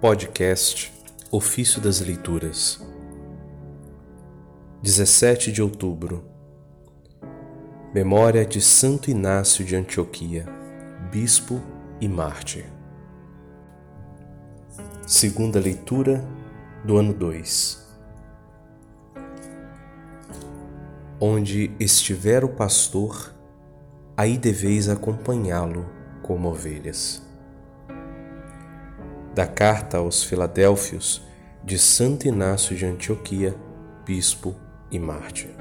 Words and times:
Podcast 0.00 0.92
Ofício 1.28 1.80
das 1.80 1.98
Leituras. 1.98 2.80
17 4.80 5.50
de 5.50 5.60
outubro. 5.60 6.24
Memória 7.92 8.46
de 8.46 8.60
Santo 8.60 9.10
Inácio 9.10 9.64
de 9.64 9.74
Antioquia, 9.74 10.46
Bispo 11.10 11.60
e 12.00 12.06
Mártir. 12.06 12.66
Segunda 15.04 15.58
leitura 15.58 16.24
do 16.84 16.96
ano 16.96 17.12
2 17.12 17.84
Onde 21.20 21.72
estiver 21.80 22.44
o 22.44 22.50
pastor, 22.50 23.34
aí 24.16 24.38
deveis 24.38 24.88
acompanhá-lo 24.88 25.84
como 26.22 26.48
ovelhas 26.48 27.26
da 29.38 29.46
carta 29.46 29.98
aos 29.98 30.24
Filadélfios 30.24 31.22
de 31.62 31.78
Santo 31.78 32.26
Inácio 32.26 32.74
de 32.74 32.84
Antioquia, 32.84 33.54
bispo 34.04 34.56
e 34.90 34.98
mártir. 34.98 35.54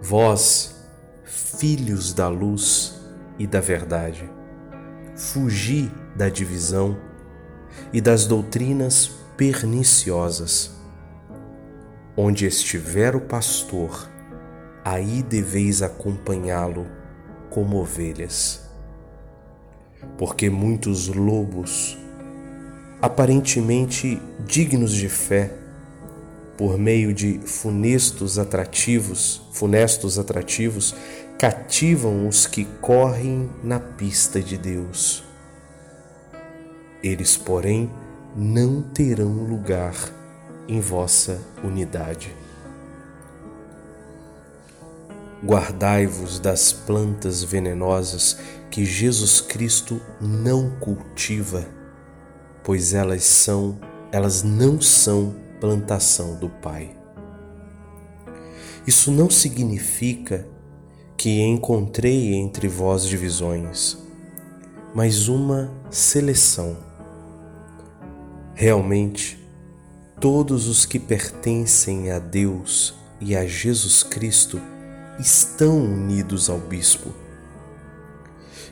Vós, 0.00 0.88
filhos 1.22 2.14
da 2.14 2.28
luz 2.28 2.98
e 3.38 3.46
da 3.46 3.60
verdade, 3.60 4.26
fugi 5.14 5.92
da 6.16 6.30
divisão 6.30 6.96
e 7.92 8.00
das 8.00 8.26
doutrinas 8.26 9.10
perniciosas. 9.36 10.70
Onde 12.16 12.46
estiver 12.46 13.14
o 13.14 13.20
pastor, 13.20 14.08
aí 14.82 15.22
deveis 15.22 15.82
acompanhá-lo 15.82 16.86
como 17.50 17.76
ovelhas 17.76 18.63
porque 20.18 20.48
muitos 20.48 21.08
lobos, 21.08 21.98
aparentemente 23.00 24.20
dignos 24.46 24.92
de 24.92 25.08
fé, 25.08 25.52
por 26.56 26.78
meio 26.78 27.12
de 27.12 27.40
funestos 27.40 28.38
atrativos, 28.38 29.42
funestos 29.52 30.18
atrativos, 30.18 30.94
cativam 31.38 32.28
os 32.28 32.46
que 32.46 32.64
correm 32.80 33.50
na 33.62 33.80
pista 33.80 34.40
de 34.40 34.56
Deus. 34.56 35.24
Eles, 37.02 37.36
porém, 37.36 37.90
não 38.36 38.82
terão 38.82 39.44
lugar 39.44 39.94
em 40.66 40.80
vossa 40.80 41.40
unidade. 41.62 42.34
Guardai-vos 45.44 46.38
das 46.38 46.72
plantas 46.72 47.44
venenosas 47.44 48.38
que 48.70 48.82
Jesus 48.82 49.42
Cristo 49.42 50.00
não 50.18 50.70
cultiva, 50.80 51.66
pois 52.62 52.94
elas 52.94 53.24
são, 53.24 53.78
elas 54.10 54.42
não 54.42 54.80
são 54.80 55.34
plantação 55.60 56.36
do 56.36 56.48
Pai. 56.48 56.96
Isso 58.86 59.12
não 59.12 59.28
significa 59.28 60.48
que 61.14 61.42
encontrei 61.42 62.34
entre 62.34 62.66
vós 62.66 63.04
divisões, 63.04 63.98
mas 64.94 65.28
uma 65.28 65.70
seleção. 65.90 66.76
Realmente, 68.54 69.38
todos 70.18 70.68
os 70.68 70.86
que 70.86 70.98
pertencem 70.98 72.10
a 72.10 72.18
Deus 72.18 72.94
e 73.20 73.36
a 73.36 73.46
Jesus 73.46 74.02
Cristo 74.02 74.58
estão 75.18 75.78
unidos 75.78 76.48
ao 76.50 76.58
bispo 76.58 77.12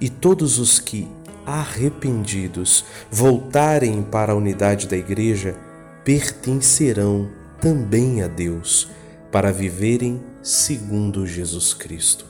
e 0.00 0.08
todos 0.08 0.58
os 0.58 0.78
que, 0.78 1.08
arrependidos, 1.44 2.84
voltarem 3.10 4.02
para 4.02 4.32
a 4.32 4.36
unidade 4.36 4.86
da 4.86 4.96
Igreja, 4.96 5.56
pertencerão 6.04 7.30
também 7.60 8.22
a 8.22 8.28
Deus, 8.28 8.90
para 9.30 9.52
viverem 9.52 10.22
segundo 10.42 11.26
Jesus 11.26 11.74
Cristo. 11.74 12.24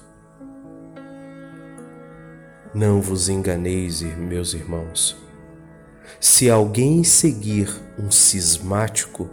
Não 2.75 3.01
vos 3.01 3.29
enganeis, 3.29 4.03
meus 4.03 4.53
irmãos. 4.53 5.17
Se 6.21 6.51
alguém 6.51 7.05
seguir 7.05 7.71
um 7.99 8.11
cismático, 8.11 9.31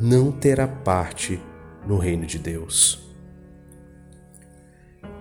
não 0.00 0.32
terá 0.32 0.66
parte 0.66 1.42
no 1.86 1.98
reino 1.98 2.24
de 2.24 2.38
Deus. 2.38 3.07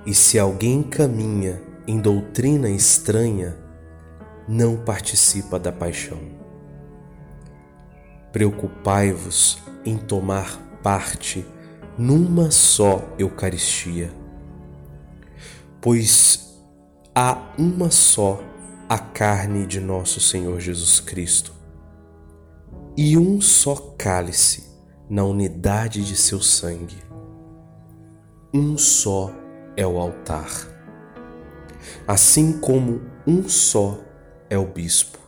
E 0.07 0.15
se 0.15 0.39
alguém 0.39 0.81
caminha 0.81 1.61
em 1.85 1.99
doutrina 1.99 2.69
estranha 2.69 3.57
não 4.47 4.77
participa 4.77 5.59
da 5.59 5.69
paixão. 5.69 6.17
Preocupai-vos 8.31 9.61
em 9.83 9.97
tomar 9.97 10.79
parte 10.81 11.45
numa 11.97 12.51
só 12.51 13.05
Eucaristia, 13.19 14.09
pois 15.81 16.57
há 17.13 17.53
uma 17.57 17.91
só 17.91 18.41
a 18.87 18.97
carne 18.97 19.65
de 19.65 19.81
nosso 19.81 20.21
Senhor 20.21 20.61
Jesus 20.61 21.01
Cristo 21.01 21.51
e 22.95 23.17
um 23.17 23.41
só 23.41 23.75
cálice 23.97 24.69
na 25.09 25.25
unidade 25.25 26.05
de 26.05 26.15
seu 26.15 26.39
sangue. 26.39 27.03
Um 28.53 28.77
só 28.77 29.33
é 29.77 29.87
o 29.87 29.97
altar 29.99 30.75
assim 32.07 32.57
como 32.59 33.01
um 33.25 33.47
só 33.47 33.99
é 34.49 34.57
o 34.57 34.65
bispo, 34.65 35.19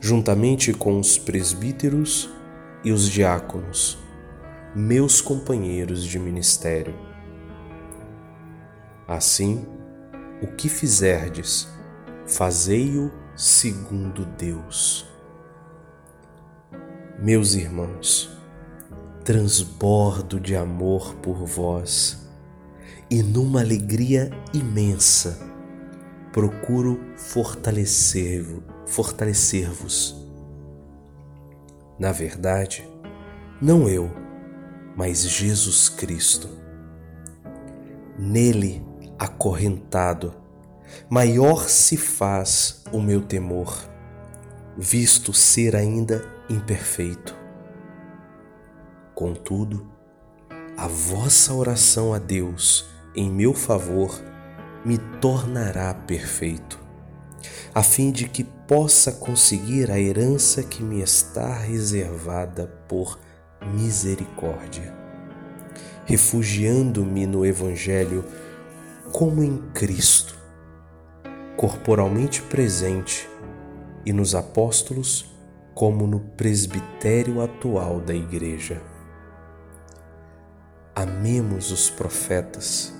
juntamente 0.00 0.72
com 0.72 0.98
os 0.98 1.18
presbíteros 1.18 2.30
e 2.84 2.92
os 2.92 3.08
diáconos, 3.08 3.98
meus 4.74 5.20
companheiros 5.20 6.04
de 6.04 6.18
ministério. 6.18 6.94
Assim, 9.06 9.66
o 10.42 10.48
que 10.48 10.68
fizerdes, 10.68 11.66
fazei-o 12.26 13.10
segundo 13.34 14.26
Deus. 14.26 15.06
Meus 17.18 17.54
irmãos, 17.54 18.30
transbordo 19.24 20.38
de 20.38 20.54
amor 20.54 21.14
por 21.16 21.44
vós 21.46 22.27
e 23.10 23.22
numa 23.22 23.60
alegria 23.60 24.30
imensa 24.52 25.38
procuro 26.32 27.00
fortalecer-vos. 27.16 28.62
Fortalecer-vos. 28.86 30.16
Na 31.98 32.12
verdade, 32.12 32.88
não 33.60 33.88
eu, 33.88 34.10
mas 34.96 35.22
Jesus 35.22 35.88
Cristo. 35.88 36.48
Nele 38.18 38.82
acorrentado, 39.18 40.34
maior 41.10 41.68
se 41.68 41.96
faz 41.96 42.82
o 42.92 43.00
meu 43.00 43.20
temor, 43.20 43.76
visto 44.76 45.32
ser 45.32 45.76
ainda 45.76 46.24
imperfeito. 46.48 47.36
Contudo, 49.14 49.86
a 50.76 50.86
vossa 50.86 51.52
oração 51.52 52.14
a 52.14 52.18
Deus 52.18 52.88
em 53.18 53.28
meu 53.28 53.52
favor 53.52 54.16
me 54.84 54.96
tornará 54.96 55.92
perfeito, 55.92 56.78
a 57.74 57.82
fim 57.82 58.12
de 58.12 58.28
que 58.28 58.44
possa 58.44 59.10
conseguir 59.10 59.90
a 59.90 59.98
herança 59.98 60.62
que 60.62 60.84
me 60.84 61.00
está 61.00 61.52
reservada 61.52 62.68
por 62.86 63.18
misericórdia, 63.74 64.94
refugiando-me 66.04 67.26
no 67.26 67.44
Evangelho 67.44 68.24
como 69.10 69.42
em 69.42 69.58
Cristo, 69.74 70.38
corporalmente 71.56 72.40
presente, 72.42 73.28
e 74.06 74.12
nos 74.12 74.36
apóstolos, 74.36 75.26
como 75.74 76.06
no 76.06 76.20
presbitério 76.20 77.42
atual 77.42 78.00
da 78.00 78.14
Igreja. 78.14 78.80
Amemos 80.94 81.72
os 81.72 81.90
profetas 81.90 82.96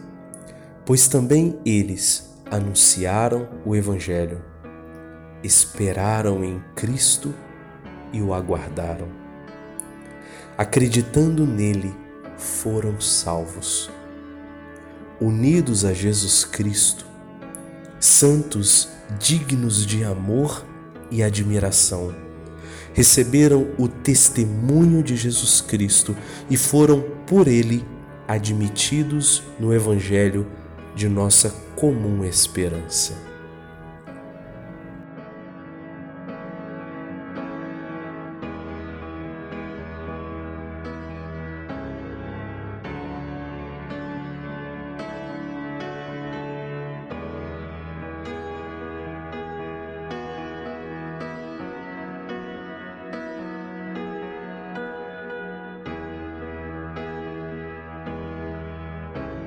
pois 0.89 1.07
também 1.07 1.55
eles 1.67 2.35
anunciaram 2.51 3.47
o 3.63 3.77
Evangelho, 3.77 4.43
esperaram 5.45 6.43
em 6.43 6.65
Cristo 6.75 7.35
e 8.11 8.23
o 8.23 8.33
aguardaram. 8.33 9.07
Acreditando 10.57 11.47
nele, 11.47 11.95
foram 12.39 12.99
salvos. 13.03 13.91
Unidos 15.21 15.85
a 15.85 15.93
Jesus 15.93 16.43
Cristo, 16.47 17.05
santos 18.01 18.89
dignos 19.19 19.85
de 19.85 20.03
amor 20.05 20.65
e 21.11 21.23
admiração, 21.23 22.15
receberam 22.95 23.73
o 23.77 23.89
testemunho 23.89 25.03
de 25.03 25.17
Jesus 25.19 25.61
Cristo 25.61 26.17
e 26.49 26.57
foram 26.57 27.05
por 27.27 27.47
ele 27.47 27.85
admitidos 28.27 29.43
no 29.61 29.75
Evangelho 29.75 30.47
de 30.99 31.09
nossa 31.09 31.55
comum 31.77 32.25
esperança. 32.25 33.28